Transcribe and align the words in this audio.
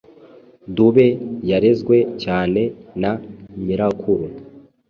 Dube 0.75 1.05
yarezwe 1.49 1.95
cyane 2.23 2.61
na 3.01 3.11
nyirakuru 3.63 4.25